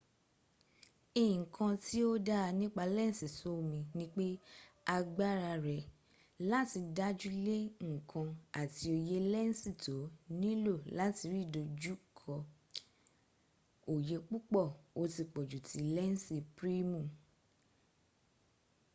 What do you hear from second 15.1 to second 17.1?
ti pọ̀jù tí lensì primu